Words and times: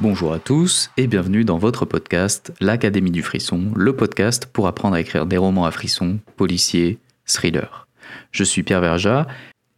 Bonjour 0.00 0.32
à 0.32 0.38
tous 0.38 0.90
et 0.96 1.06
bienvenue 1.06 1.44
dans 1.44 1.58
votre 1.58 1.84
podcast 1.84 2.54
L'Académie 2.58 3.10
du 3.10 3.22
Frisson, 3.22 3.70
le 3.76 3.94
podcast 3.94 4.46
pour 4.50 4.66
apprendre 4.66 4.96
à 4.96 5.00
écrire 5.02 5.26
des 5.26 5.36
romans 5.36 5.66
à 5.66 5.70
frisson, 5.70 6.20
policiers, 6.36 6.96
thrillers. 7.26 7.86
Je 8.32 8.42
suis 8.42 8.62
Pierre 8.62 8.80
Verja 8.80 9.26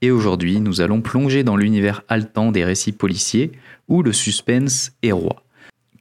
et 0.00 0.12
aujourd'hui 0.12 0.60
nous 0.60 0.80
allons 0.80 1.00
plonger 1.00 1.42
dans 1.42 1.56
l'univers 1.56 2.02
haletant 2.06 2.52
des 2.52 2.64
récits 2.64 2.92
policiers 2.92 3.50
où 3.88 4.04
le 4.04 4.12
suspense 4.12 4.92
est 5.02 5.10
roi. 5.10 5.42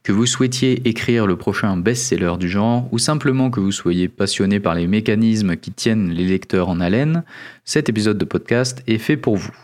Que 0.04 0.12
vous 0.12 0.26
souhaitiez 0.26 0.88
écrire 0.88 1.26
le 1.26 1.34
prochain 1.34 1.76
best-seller 1.76 2.34
du 2.38 2.48
genre 2.48 2.86
ou 2.92 3.00
simplement 3.00 3.50
que 3.50 3.58
vous 3.58 3.72
soyez 3.72 4.06
passionné 4.06 4.60
par 4.60 4.76
les 4.76 4.86
mécanismes 4.86 5.56
qui 5.56 5.72
tiennent 5.72 6.10
les 6.10 6.26
lecteurs 6.26 6.68
en 6.68 6.78
haleine, 6.78 7.24
cet 7.64 7.88
épisode 7.88 8.18
de 8.18 8.24
podcast 8.24 8.84
est 8.86 8.98
fait 8.98 9.16
pour 9.16 9.36
vous. 9.36 9.56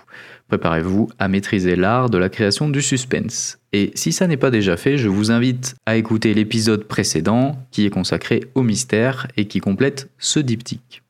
Préparez-vous 0.48 1.08
à 1.18 1.28
maîtriser 1.28 1.76
l'art 1.76 2.08
de 2.08 2.16
la 2.16 2.30
création 2.30 2.70
du 2.70 2.80
suspense. 2.80 3.58
Et 3.72 3.92
si 3.94 4.12
ça 4.12 4.26
n'est 4.26 4.38
pas 4.38 4.50
déjà 4.50 4.76
fait, 4.78 4.96
je 4.96 5.08
vous 5.08 5.30
invite 5.30 5.76
à 5.84 5.96
écouter 5.96 6.32
l'épisode 6.32 6.84
précédent 6.84 7.56
qui 7.70 7.84
est 7.84 7.90
consacré 7.90 8.44
au 8.54 8.62
mystère 8.62 9.28
et 9.36 9.46
qui 9.46 9.60
complète 9.60 10.08
ce 10.18 10.40
diptyque. 10.40 11.02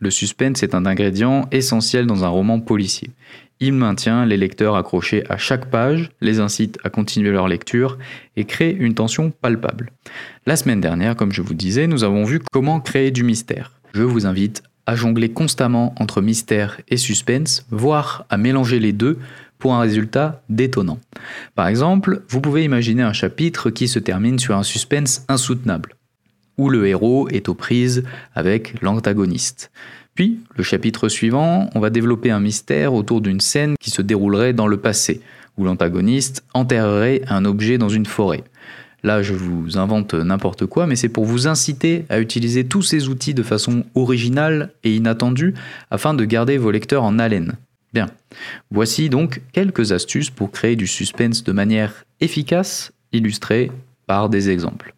Le 0.00 0.10
suspense 0.10 0.62
est 0.62 0.76
un 0.76 0.86
ingrédient 0.86 1.48
essentiel 1.50 2.06
dans 2.06 2.24
un 2.24 2.28
roman 2.28 2.60
policier. 2.60 3.10
Il 3.58 3.72
maintient 3.72 4.24
les 4.24 4.36
lecteurs 4.36 4.76
accrochés 4.76 5.24
à 5.28 5.36
chaque 5.36 5.70
page, 5.70 6.10
les 6.20 6.38
incite 6.38 6.78
à 6.84 6.90
continuer 6.90 7.32
leur 7.32 7.48
lecture 7.48 7.98
et 8.36 8.44
crée 8.44 8.70
une 8.70 8.94
tension 8.94 9.30
palpable. 9.30 9.90
La 10.46 10.54
semaine 10.54 10.80
dernière, 10.80 11.16
comme 11.16 11.32
je 11.32 11.42
vous 11.42 11.54
disais, 11.54 11.88
nous 11.88 12.04
avons 12.04 12.22
vu 12.22 12.40
comment 12.52 12.78
créer 12.80 13.10
du 13.10 13.24
mystère. 13.24 13.72
Je 13.92 14.04
vous 14.04 14.26
invite 14.26 14.62
à 14.86 14.94
jongler 14.94 15.30
constamment 15.30 15.92
entre 15.98 16.22
mystère 16.22 16.80
et 16.88 16.96
suspense, 16.96 17.66
voire 17.70 18.24
à 18.30 18.36
mélanger 18.36 18.78
les 18.78 18.92
deux 18.92 19.18
pour 19.58 19.74
un 19.74 19.80
résultat 19.80 20.42
détonnant. 20.48 21.00
Par 21.56 21.66
exemple, 21.66 22.22
vous 22.28 22.40
pouvez 22.40 22.62
imaginer 22.62 23.02
un 23.02 23.12
chapitre 23.12 23.70
qui 23.70 23.88
se 23.88 23.98
termine 23.98 24.38
sur 24.38 24.56
un 24.56 24.62
suspense 24.62 25.24
insoutenable 25.28 25.97
où 26.58 26.68
le 26.68 26.86
héros 26.86 27.28
est 27.28 27.48
aux 27.48 27.54
prises 27.54 28.04
avec 28.34 28.80
l'antagoniste. 28.82 29.70
Puis, 30.14 30.40
le 30.56 30.64
chapitre 30.64 31.08
suivant, 31.08 31.70
on 31.74 31.80
va 31.80 31.90
développer 31.90 32.30
un 32.30 32.40
mystère 32.40 32.92
autour 32.92 33.20
d'une 33.20 33.40
scène 33.40 33.76
qui 33.80 33.90
se 33.90 34.02
déroulerait 34.02 34.52
dans 34.52 34.66
le 34.66 34.76
passé, 34.76 35.20
où 35.56 35.64
l'antagoniste 35.64 36.44
enterrerait 36.54 37.22
un 37.28 37.44
objet 37.44 37.78
dans 37.78 37.88
une 37.88 38.06
forêt. 38.06 38.42
Là, 39.04 39.22
je 39.22 39.32
vous 39.32 39.78
invente 39.78 40.14
n'importe 40.14 40.66
quoi, 40.66 40.88
mais 40.88 40.96
c'est 40.96 41.08
pour 41.08 41.24
vous 41.24 41.46
inciter 41.46 42.04
à 42.08 42.18
utiliser 42.18 42.64
tous 42.64 42.82
ces 42.82 43.08
outils 43.08 43.34
de 43.34 43.44
façon 43.44 43.84
originale 43.94 44.72
et 44.82 44.96
inattendue 44.96 45.54
afin 45.90 46.14
de 46.14 46.24
garder 46.24 46.58
vos 46.58 46.72
lecteurs 46.72 47.04
en 47.04 47.20
haleine. 47.20 47.54
Bien, 47.94 48.06
voici 48.70 49.08
donc 49.08 49.40
quelques 49.52 49.92
astuces 49.92 50.30
pour 50.30 50.50
créer 50.50 50.74
du 50.74 50.88
suspense 50.88 51.44
de 51.44 51.52
manière 51.52 52.04
efficace, 52.20 52.92
illustrées 53.12 53.70
par 54.06 54.28
des 54.28 54.50
exemples. 54.50 54.94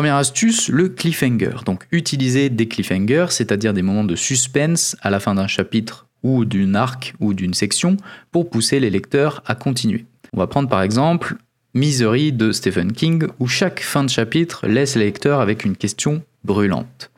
Première 0.00 0.16
astuce, 0.16 0.70
le 0.70 0.88
cliffhanger. 0.88 1.56
Donc 1.66 1.86
utiliser 1.92 2.48
des 2.48 2.66
cliffhangers, 2.66 3.26
c'est-à-dire 3.28 3.74
des 3.74 3.82
moments 3.82 4.02
de 4.02 4.16
suspense 4.16 4.96
à 5.02 5.10
la 5.10 5.20
fin 5.20 5.34
d'un 5.34 5.46
chapitre 5.46 6.06
ou 6.22 6.46
d'une 6.46 6.74
arc 6.74 7.12
ou 7.20 7.34
d'une 7.34 7.52
section 7.52 7.98
pour 8.32 8.48
pousser 8.48 8.80
les 8.80 8.88
lecteurs 8.88 9.42
à 9.44 9.54
continuer. 9.54 10.06
On 10.32 10.38
va 10.38 10.46
prendre 10.46 10.70
par 10.70 10.80
exemple 10.80 11.36
Misery 11.74 12.32
de 12.32 12.50
Stephen 12.50 12.92
King 12.92 13.26
où 13.40 13.46
chaque 13.46 13.80
fin 13.80 14.02
de 14.02 14.08
chapitre 14.08 14.66
laisse 14.66 14.96
les 14.96 15.04
lecteurs 15.04 15.38
avec 15.38 15.66
une 15.66 15.76
question 15.76 16.22
brûlante. 16.44 17.10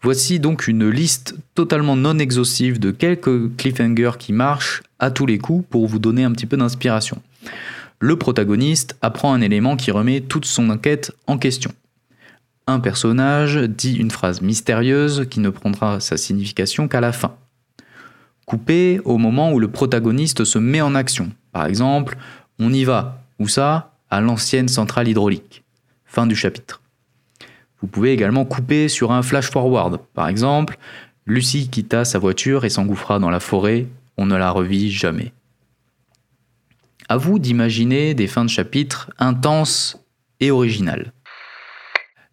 Voici 0.00 0.40
donc 0.40 0.68
une 0.68 0.88
liste 0.88 1.34
totalement 1.54 1.96
non 1.96 2.18
exhaustive 2.18 2.80
de 2.80 2.92
quelques 2.92 3.54
cliffhangers 3.58 4.16
qui 4.18 4.32
marchent 4.32 4.82
à 4.98 5.10
tous 5.10 5.26
les 5.26 5.36
coups 5.36 5.66
pour 5.68 5.86
vous 5.86 5.98
donner 5.98 6.24
un 6.24 6.32
petit 6.32 6.46
peu 6.46 6.56
d'inspiration. 6.56 7.20
Le 8.00 8.16
protagoniste 8.16 8.96
apprend 9.02 9.34
un 9.34 9.42
élément 9.42 9.76
qui 9.76 9.90
remet 9.90 10.22
toute 10.22 10.46
son 10.46 10.70
enquête 10.70 11.12
en 11.26 11.36
question 11.36 11.72
un 12.66 12.80
personnage 12.80 13.56
dit 13.56 13.94
une 13.94 14.10
phrase 14.10 14.42
mystérieuse 14.42 15.26
qui 15.30 15.40
ne 15.40 15.50
prendra 15.50 16.00
sa 16.00 16.16
signification 16.16 16.88
qu'à 16.88 17.00
la 17.00 17.12
fin. 17.12 17.36
Coupé 18.44 19.00
au 19.04 19.18
moment 19.18 19.52
où 19.52 19.60
le 19.60 19.70
protagoniste 19.70 20.44
se 20.44 20.58
met 20.58 20.80
en 20.80 20.94
action. 20.94 21.30
Par 21.52 21.66
exemple, 21.66 22.16
on 22.58 22.72
y 22.72 22.84
va, 22.84 23.22
où 23.38 23.48
ça 23.48 23.92
À 24.10 24.20
l'ancienne 24.20 24.68
centrale 24.68 25.08
hydraulique. 25.08 25.64
Fin 26.04 26.26
du 26.26 26.36
chapitre. 26.36 26.80
Vous 27.80 27.88
pouvez 27.88 28.12
également 28.12 28.44
couper 28.44 28.88
sur 28.88 29.12
un 29.12 29.22
flash 29.22 29.50
forward. 29.50 30.00
Par 30.14 30.28
exemple, 30.28 30.78
Lucie 31.26 31.68
quitta 31.68 32.04
sa 32.04 32.18
voiture 32.18 32.64
et 32.64 32.70
s'engouffra 32.70 33.18
dans 33.18 33.30
la 33.30 33.40
forêt, 33.40 33.86
on 34.16 34.26
ne 34.26 34.36
la 34.36 34.50
revit 34.50 34.90
jamais. 34.90 35.32
À 37.08 37.16
vous 37.16 37.38
d'imaginer 37.38 38.14
des 38.14 38.26
fins 38.26 38.44
de 38.44 38.50
chapitre 38.50 39.10
intenses 39.18 39.98
et 40.40 40.50
originales. 40.50 41.12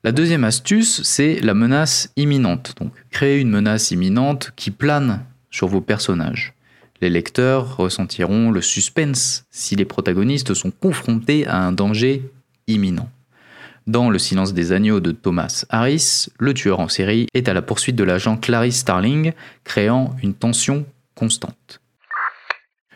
La 0.05 0.11
deuxième 0.11 0.43
astuce, 0.43 1.01
c'est 1.03 1.39
la 1.39 1.53
menace 1.53 2.11
imminente. 2.17 2.73
Donc, 2.77 2.91
créer 3.09 3.39
une 3.39 3.49
menace 3.49 3.91
imminente 3.91 4.51
qui 4.57 4.69
plane 4.69 5.23
sur 5.49 5.69
vos 5.69 5.79
personnages. 5.79 6.53
Les 6.99 7.09
lecteurs 7.09 7.77
ressentiront 7.77 8.51
le 8.51 8.61
suspense 8.61 9.45
si 9.49 9.77
les 9.77 9.85
protagonistes 9.85 10.53
sont 10.55 10.71
confrontés 10.71 11.47
à 11.47 11.57
un 11.57 11.71
danger 11.71 12.29
imminent. 12.67 13.09
Dans 13.87 14.09
Le 14.09 14.19
silence 14.19 14.53
des 14.53 14.73
agneaux 14.73 14.99
de 14.99 15.11
Thomas 15.11 15.63
Harris, 15.69 16.27
le 16.37 16.53
tueur 16.53 16.81
en 16.81 16.89
série 16.89 17.27
est 17.33 17.47
à 17.47 17.53
la 17.53 17.61
poursuite 17.61 17.95
de 17.95 18.03
l'agent 18.03 18.35
Clarice 18.35 18.79
Starling, 18.79 19.31
créant 19.63 20.17
une 20.21 20.33
tension 20.33 20.85
constante. 21.15 21.79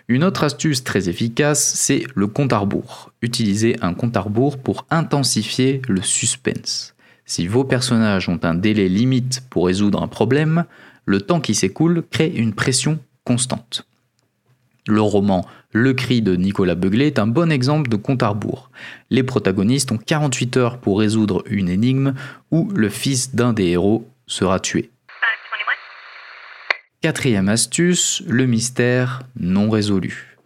Une 0.09 0.25
autre 0.25 0.44
astuce 0.44 0.84
très 0.84 1.07
efficace, 1.07 1.74
c'est 1.74 2.03
le 2.16 2.28
compte 2.28 2.51
à 2.51 2.57
rebours. 2.57 3.13
Utilisez 3.22 3.78
un 3.81 3.94
compte 3.94 4.18
à 4.18 4.22
rebours 4.22 4.57
pour 4.57 4.85
intensifier 4.89 5.81
le 5.88 6.01
suspense. 6.01 6.94
Si 7.30 7.46
vos 7.46 7.66
personnages 7.66 8.30
ont 8.30 8.40
un 8.44 8.56
délai 8.56 8.88
limite 8.88 9.44
pour 9.50 9.66
résoudre 9.66 10.02
un 10.02 10.08
problème, 10.08 10.64
le 11.06 11.20
temps 11.20 11.42
qui 11.42 11.56
s'écoule 11.56 12.04
crée 12.10 12.30
une 12.30 12.54
pression 12.54 13.00
constante. 13.26 13.86
Le 14.88 15.02
roman 15.02 15.46
Le 15.74 15.94
cri 15.94 16.22
de 16.22 16.38
Nicolas 16.38 16.76
Beuglé 16.76 17.08
est 17.08 17.20
un 17.20 17.28
bon 17.28 17.52
exemple 17.52 17.90
de 17.90 17.98
compte 17.98 18.24
à 18.24 18.30
rebours. 18.30 18.72
Les 19.10 19.24
protagonistes 19.24 19.92
ont 19.92 19.98
48 19.98 20.56
heures 20.56 20.78
pour 20.78 21.00
résoudre 21.00 21.44
une 21.48 21.68
énigme 21.68 22.14
où 22.52 22.72
le 22.74 22.88
fils 22.88 23.36
d'un 23.36 23.52
des 23.52 23.66
héros 23.66 24.08
sera 24.26 24.62
tué. 24.62 24.90
Quatrième 27.02 27.50
astuce, 27.50 28.24
le 28.26 28.46
mystère 28.46 29.24
non 29.38 29.70
résolu. 29.70 30.38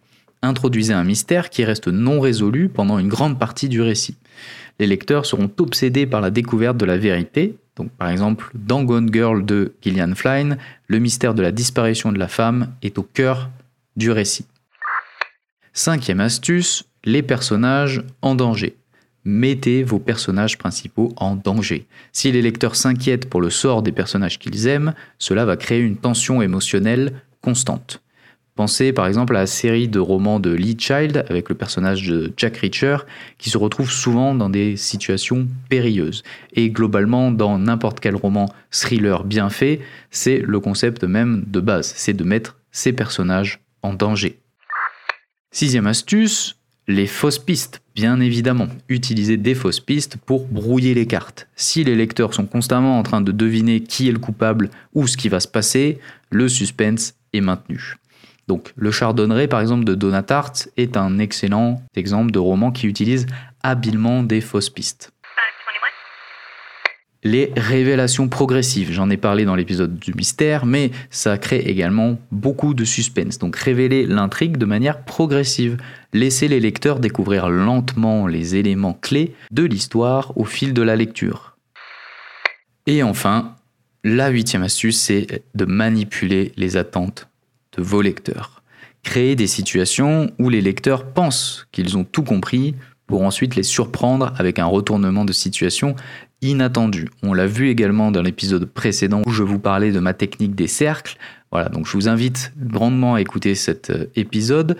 Introduisez 0.42 0.92
un 0.92 1.04
mystère 1.04 1.48
qui 1.48 1.64
reste 1.64 1.86
non 1.86 2.18
résolu 2.18 2.68
pendant 2.68 2.98
une 2.98 3.08
grande 3.08 3.38
partie 3.38 3.68
du 3.68 3.80
récit 3.80 4.16
les 4.82 4.88
lecteurs 4.88 5.26
seront 5.26 5.48
obsédés 5.60 6.06
par 6.06 6.20
la 6.20 6.32
découverte 6.32 6.76
de 6.76 6.84
la 6.84 6.96
vérité. 6.96 7.54
Par 7.98 8.08
exemple, 8.08 8.50
dans 8.52 8.82
Gone 8.82 9.10
Girl 9.12 9.46
de 9.46 9.74
Gillian 9.80 10.12
Flynn, 10.16 10.58
le 10.88 10.98
mystère 10.98 11.34
de 11.34 11.42
la 11.42 11.52
disparition 11.52 12.10
de 12.10 12.18
la 12.18 12.26
femme 12.26 12.74
est 12.82 12.98
au 12.98 13.04
cœur 13.04 13.48
du 13.94 14.10
récit. 14.10 14.44
Cinquième 15.72 16.18
astuce, 16.18 16.84
les 17.04 17.22
personnages 17.22 18.02
en 18.22 18.34
danger. 18.34 18.74
Mettez 19.24 19.84
vos 19.84 20.00
personnages 20.00 20.58
principaux 20.58 21.12
en 21.16 21.36
danger. 21.36 21.86
Si 22.10 22.32
les 22.32 22.42
lecteurs 22.42 22.74
s'inquiètent 22.74 23.30
pour 23.30 23.40
le 23.40 23.50
sort 23.50 23.84
des 23.84 23.92
personnages 23.92 24.40
qu'ils 24.40 24.66
aiment, 24.66 24.94
cela 25.20 25.44
va 25.44 25.56
créer 25.56 25.78
une 25.78 25.96
tension 25.96 26.42
émotionnelle 26.42 27.22
constante. 27.40 28.01
Pensez 28.54 28.92
par 28.92 29.06
exemple 29.06 29.34
à 29.34 29.40
la 29.40 29.46
série 29.46 29.88
de 29.88 29.98
romans 29.98 30.38
de 30.38 30.50
Lee 30.50 30.76
Child 30.78 31.24
avec 31.30 31.48
le 31.48 31.54
personnage 31.54 32.06
de 32.06 32.32
Jack 32.36 32.58
Reacher 32.58 32.98
qui 33.38 33.48
se 33.48 33.56
retrouve 33.56 33.90
souvent 33.90 34.34
dans 34.34 34.50
des 34.50 34.76
situations 34.76 35.48
périlleuses. 35.70 36.22
Et 36.52 36.68
globalement, 36.68 37.30
dans 37.30 37.58
n'importe 37.58 38.00
quel 38.00 38.14
roman 38.14 38.52
thriller 38.70 39.24
bien 39.24 39.48
fait, 39.48 39.80
c'est 40.10 40.38
le 40.38 40.60
concept 40.60 41.04
même 41.04 41.44
de 41.46 41.60
base, 41.60 41.94
c'est 41.96 42.12
de 42.12 42.24
mettre 42.24 42.58
ces 42.72 42.92
personnages 42.92 43.60
en 43.82 43.94
danger. 43.94 44.38
Sixième 45.50 45.86
astuce, 45.86 46.56
les 46.88 47.06
fausses 47.06 47.38
pistes, 47.38 47.80
bien 47.94 48.20
évidemment. 48.20 48.68
Utilisez 48.88 49.38
des 49.38 49.54
fausses 49.54 49.80
pistes 49.80 50.16
pour 50.16 50.46
brouiller 50.46 50.92
les 50.92 51.06
cartes. 51.06 51.48
Si 51.56 51.84
les 51.84 51.94
lecteurs 51.94 52.34
sont 52.34 52.46
constamment 52.46 52.98
en 52.98 53.02
train 53.02 53.22
de 53.22 53.32
deviner 53.32 53.80
qui 53.80 54.08
est 54.08 54.12
le 54.12 54.18
coupable 54.18 54.68
ou 54.94 55.06
ce 55.06 55.16
qui 55.16 55.30
va 55.30 55.40
se 55.40 55.48
passer, 55.48 56.00
le 56.30 56.48
suspense 56.48 57.14
est 57.32 57.40
maintenu. 57.40 57.96
Donc 58.52 58.74
le 58.76 58.90
Chardonneret, 58.90 59.48
par 59.48 59.62
exemple, 59.62 59.84
de 59.84 59.94
Donatart 59.94 60.52
est 60.76 60.98
un 60.98 61.18
excellent 61.18 61.82
exemple 61.96 62.32
de 62.32 62.38
roman 62.38 62.70
qui 62.70 62.86
utilise 62.86 63.24
habilement 63.62 64.22
des 64.22 64.42
fausses 64.42 64.68
pistes. 64.68 65.10
les 67.24 67.50
révélations 67.56 68.28
progressives. 68.28 68.92
J'en 68.92 69.08
ai 69.08 69.16
parlé 69.16 69.46
dans 69.46 69.54
l'épisode 69.54 69.98
du 69.98 70.12
mystère, 70.12 70.66
mais 70.66 70.90
ça 71.08 71.38
crée 71.38 71.60
également 71.60 72.18
beaucoup 72.30 72.74
de 72.74 72.84
suspense. 72.84 73.38
Donc 73.38 73.56
révéler 73.56 74.04
l'intrigue 74.06 74.58
de 74.58 74.66
manière 74.66 75.02
progressive. 75.02 75.78
Laisser 76.12 76.46
les 76.46 76.60
lecteurs 76.60 77.00
découvrir 77.00 77.48
lentement 77.48 78.26
les 78.26 78.56
éléments 78.56 78.98
clés 79.00 79.34
de 79.50 79.62
l'histoire 79.62 80.36
au 80.36 80.44
fil 80.44 80.74
de 80.74 80.82
la 80.82 80.94
lecture. 80.94 81.56
Et 82.86 83.02
enfin, 83.02 83.54
la 84.04 84.28
huitième 84.28 84.62
astuce, 84.62 84.98
c'est 84.98 85.42
de 85.54 85.64
manipuler 85.64 86.52
les 86.58 86.76
attentes 86.76 87.31
de 87.76 87.82
vos 87.82 88.02
lecteurs. 88.02 88.62
Créer 89.02 89.34
des 89.34 89.46
situations 89.46 90.30
où 90.38 90.48
les 90.48 90.60
lecteurs 90.60 91.12
pensent 91.12 91.66
qu'ils 91.72 91.96
ont 91.96 92.04
tout 92.04 92.22
compris 92.22 92.74
pour 93.06 93.22
ensuite 93.22 93.56
les 93.56 93.62
surprendre 93.62 94.32
avec 94.38 94.58
un 94.58 94.64
retournement 94.66 95.24
de 95.24 95.32
situation 95.32 95.96
inattendu. 96.40 97.08
On 97.22 97.32
l'a 97.32 97.46
vu 97.46 97.68
également 97.68 98.10
dans 98.10 98.22
l'épisode 98.22 98.64
précédent 98.66 99.22
où 99.26 99.30
je 99.30 99.42
vous 99.42 99.58
parlais 99.58 99.92
de 99.92 100.00
ma 100.00 100.12
technique 100.12 100.54
des 100.54 100.66
cercles. 100.66 101.16
Voilà, 101.50 101.68
donc 101.68 101.86
je 101.86 101.92
vous 101.92 102.08
invite 102.08 102.52
grandement 102.58 103.14
à 103.14 103.20
écouter 103.20 103.54
cet 103.54 103.90
euh, 103.90 104.06
épisode. 104.16 104.76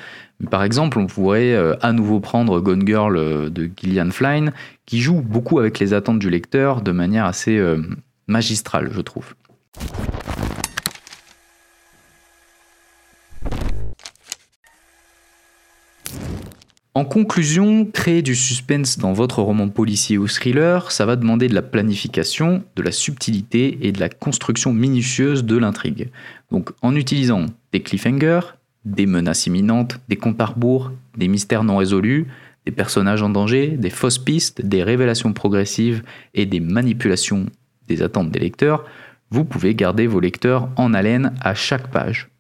Par 0.51 0.65
exemple, 0.65 0.99
on 0.99 1.07
pourrait 1.07 1.53
euh, 1.53 1.75
à 1.83 1.93
nouveau 1.93 2.19
prendre 2.19 2.61
Gone 2.61 2.87
Girl 2.87 3.17
euh, 3.17 3.51
de 3.51 3.71
Gillian 3.77 4.11
Flynn, 4.11 4.53
qui 4.87 5.01
joue 5.01 5.21
beaucoup 5.21 5.59
avec 5.59 5.79
les 5.79 5.93
attentes 5.95 6.19
du 6.19 6.31
lecteur 6.31 6.81
de 6.81 6.91
manière 6.91 7.27
assez 7.27 7.63
magistrale, 8.27 8.91
je 8.93 9.01
trouve. 9.01 9.35
En 16.95 17.07
conclusion, 17.07 17.87
créer 17.87 18.21
du 18.21 18.37
suspense 18.37 18.99
dans 18.99 19.15
votre 19.15 19.41
roman 19.41 19.71
policier 19.71 20.19
ou 20.19 20.29
thriller, 20.29 20.93
ça 20.93 21.07
va 21.07 21.17
demander 21.17 21.49
de 21.49 21.55
la 21.55 21.63
planification, 21.63 22.65
de 22.77 22.83
la 22.83 22.93
subtilité 22.93 23.79
et 23.81 23.93
de 23.93 24.01
la 24.01 24.11
construction 24.11 24.75
minutieuse 24.75 25.45
de 25.45 25.57
l'intrigue. 25.57 26.11
Donc 26.51 26.71
en 26.83 26.95
utilisant 26.95 27.47
des 27.73 27.81
cliffhangers, 27.81 28.41
des 28.85 29.07
menaces 29.07 29.47
imminentes, 29.47 30.01
des 30.11 30.17
comptes 30.17 30.41
à 30.43 30.45
rebours, 30.45 30.93
des 31.17 31.29
mystères 31.29 31.65
non 31.65 31.79
résolus, 31.79 32.27
des 32.67 32.73
personnages 32.73 33.23
en 33.23 33.31
danger, 33.31 33.69
des 33.69 33.89
fausses 33.89 34.19
pistes, 34.19 34.61
des 34.61 34.83
révélations 34.83 35.33
progressives 35.33 36.03
et 36.35 36.45
des 36.45 36.61
manipulations 36.61 37.47
des 37.89 38.03
attentes 38.03 38.31
des 38.31 38.41
lecteurs, 38.41 38.85
vous 39.31 39.47
pouvez 39.47 39.75
garder 39.75 40.07
vos 40.07 40.21
lecteurs 40.21 40.69
en 40.77 40.93
haleine 40.93 41.33
à 41.41 41.55
chaque 41.55 41.91
page. 41.91 42.32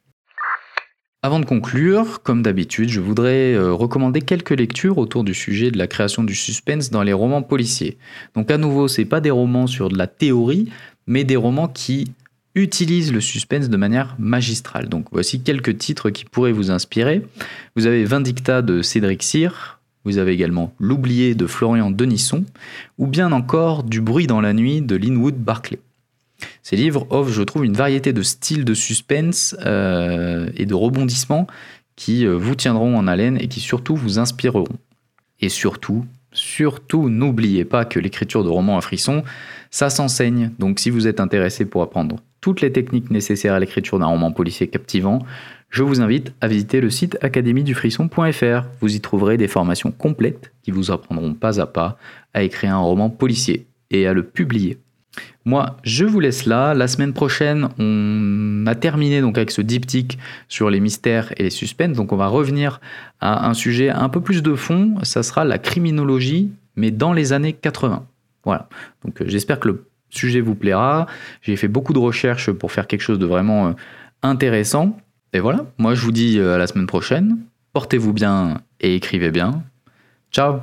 Avant 1.25 1.39
de 1.39 1.45
conclure, 1.45 2.21
comme 2.25 2.43
d'habitude, 2.43 2.89
je 2.89 2.99
voudrais 2.99 3.55
euh, 3.55 3.73
recommander 3.73 4.23
quelques 4.23 4.51
lectures 4.51 4.99
autour 4.99 5.23
du 5.23 5.35
sujet 5.35 5.71
de 5.71 5.79
la 5.79 5.87
création 5.87 6.25
du 6.25 6.35
suspense 6.35 6.91
dans 6.91 7.05
les 7.05 7.13
romans 7.13 7.43
policiers. 7.43 7.97
Donc 8.35 8.51
à 8.51 8.59
nouveau, 8.59 8.89
c'est 8.89 9.05
pas 9.05 9.21
des 9.21 9.31
romans 9.31 9.69
sur 9.69 9.89
de 9.89 9.97
la 9.97 10.09
théorie, 10.09 10.69
mais 11.07 11.23
des 11.23 11.37
romans 11.37 11.69
qui 11.69 12.11
utilisent 12.57 13.13
le 13.13 13.21
suspense 13.21 13.69
de 13.69 13.77
manière 13.77 14.17
magistrale. 14.19 14.89
Donc 14.89 15.07
voici 15.13 15.41
quelques 15.41 15.79
titres 15.79 16.11
qui 16.11 16.25
pourraient 16.25 16.51
vous 16.51 16.73
inspirer. 16.73 17.25
Vous 17.77 17.87
avez 17.87 18.05
Vindicta 18.05 18.61
de 18.61 18.83
Cédric 18.83 19.23
Cyr, 19.23 19.79
vous 20.05 20.19
avez 20.19 20.33
également 20.33 20.75
L'oublié 20.81 21.37
de 21.37 21.47
Florian 21.47 21.93
Denisson, 21.93 22.45
ou 22.99 23.07
bien 23.07 23.31
encore 23.31 23.85
Du 23.85 24.01
bruit 24.01 24.27
dans 24.27 24.41
la 24.41 24.55
nuit 24.55 24.83
de 24.83 24.97
Linwood 24.97 25.37
Barclay. 25.37 25.79
Ces 26.63 26.77
livres 26.77 27.07
offrent, 27.11 27.33
je 27.33 27.43
trouve, 27.43 27.65
une 27.65 27.75
variété 27.75 28.13
de 28.13 28.23
styles 28.23 28.65
de 28.65 28.75
suspense 28.75 29.57
euh, 29.67 30.49
et 30.57 30.65
de 30.65 30.75
rebondissements 30.75 31.47
qui 31.97 32.25
euh, 32.25 32.37
vous 32.37 32.55
tiendront 32.55 32.97
en 32.97 33.07
haleine 33.09 33.37
et 33.41 33.49
qui 33.49 33.61
surtout 33.61 33.97
vous 33.97 34.19
inspireront. 34.19 34.65
Et 35.41 35.49
surtout, 35.49 36.07
surtout, 36.33 37.09
n'oubliez 37.09 37.65
pas 37.65 37.85
que 37.85 37.99
l'écriture 37.99 38.45
de 38.45 38.49
romans 38.49 38.79
à 38.79 38.81
frissons, 38.81 39.25
ça 39.71 39.91
s'enseigne. 39.91 40.53
Donc 40.59 40.79
si 40.79 40.91
vous 40.91 41.09
êtes 41.09 41.21
intéressé 41.21 41.65
pour 41.65 41.83
apprendre 41.83 42.17
toutes 42.41 42.61
les 42.61 42.73
techniques 42.73 43.11
nécessaires 43.11 43.55
à 43.55 43.61
l'écriture 43.61 43.99
d'un 43.99 44.07
roman 44.07 44.31
policier 44.33 44.69
captivant, 44.69 45.21
je 45.69 45.83
vous 45.83 46.01
invite 46.01 46.33
à 46.41 46.49
visiter 46.49 46.81
le 46.81 46.91
site 46.91 47.19
académiedufrisson.fr. 47.23 48.67
Vous 48.81 48.95
y 48.95 49.01
trouverez 49.01 49.37
des 49.37 49.49
formations 49.49 49.91
complètes 49.91 50.53
qui 50.63 50.71
vous 50.71 50.91
apprendront 50.91 51.35
pas 51.35 51.61
à 51.61 51.67
pas 51.67 51.99
à 52.35 52.43
écrire 52.43 52.75
un 52.75 52.81
roman 52.81 53.11
policier 53.11 53.67
et 53.91 54.07
à 54.07 54.13
le 54.13 54.23
publier. 54.23 54.79
Moi, 55.45 55.77
je 55.83 56.05
vous 56.05 56.21
laisse 56.21 56.47
là. 56.47 56.75
La 56.75 56.89
semaine 56.89 57.13
prochaine, 57.13 57.69
on 57.79 58.65
a 58.67 58.75
terminé 58.75 59.21
donc 59.21 59.37
avec 59.37 59.51
ce 59.51 59.61
diptyque 59.61 60.19
sur 60.49 60.71
les 60.71 60.81
mystères 60.81 61.33
et 61.37 61.45
les 61.45 61.51
suspens. 61.51 61.89
Donc, 61.89 62.13
on 62.13 62.17
va 62.17 62.29
revenir 62.29 62.81
à 63.21 63.49
un 63.49 63.55
sujet 63.55 63.91
un 63.91 64.09
peu 64.09 64.21
plus 64.21 64.43
de 64.43 64.55
fond. 64.55 64.95
Ça 65.03 65.23
sera 65.23 65.45
la 65.45 65.59
criminologie, 65.59 66.51
mais 66.77 66.91
dans 66.91 67.13
les 67.13 67.33
années 67.33 67.53
80. 67.53 68.07
Voilà. 68.45 68.69
Donc, 69.05 69.21
euh, 69.21 69.25
j'espère 69.27 69.61
que 69.61 69.69
le 69.69 69.85
sujet 70.11 70.41
vous 70.41 70.55
plaira. 70.55 71.07
J'ai 71.43 71.57
fait 71.57 71.69
beaucoup 71.69 71.93
de 71.93 71.99
recherches 71.99 72.51
pour 72.53 72.73
faire 72.73 72.87
quelque 72.87 73.03
chose 73.03 73.19
de 73.19 73.27
vraiment 73.27 73.69
euh, 73.69 73.73
intéressant. 74.23 74.97
Et 75.33 75.41
voilà. 75.41 75.67
Moi, 75.79 75.95
je 75.95 76.03
vous 76.03 76.13
dis 76.13 76.39
euh, 76.39 76.55
à 76.55 76.59
la 76.59 76.67
semaine 76.67 76.87
prochaine. 76.87 77.39
Portez-vous 77.73 78.13
bien 78.13 78.61
et 78.81 78.95
écrivez 78.95 79.31
bien. 79.31 79.63
Ciao 80.31 80.61